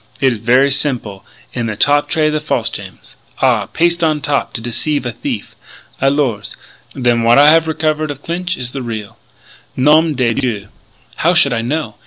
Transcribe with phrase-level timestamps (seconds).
[0.19, 1.23] It is ver' simple.
[1.53, 3.15] In the top tray the false gems.
[3.39, 3.67] Ah!
[3.67, 5.55] Paste on top to deceive a thief!...
[6.01, 6.57] Alors....
[6.95, 9.17] Then what I have recover of Clinch is the real!...
[9.75, 10.69] Nom de Dieu!...
[11.17, 11.97] How should I know?